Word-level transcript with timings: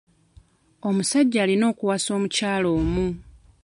Omusajja 0.87 1.39
alina 1.43 1.67
kuwasa 1.77 2.09
omukyala 2.17 2.67
omu. 2.79 3.05